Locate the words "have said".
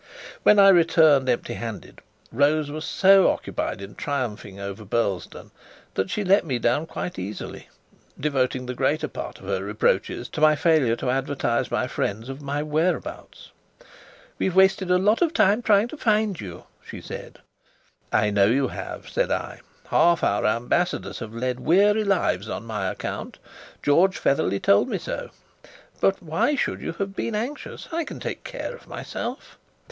18.69-19.29